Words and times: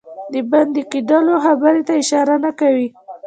د 0.31 0.33
بندي 0.51 0.83
کېدلو 0.91 1.33
خبري 1.45 1.81
ته 1.87 1.93
اشاره 2.01 2.35
نه 2.43 2.51
کوي. 2.59 2.87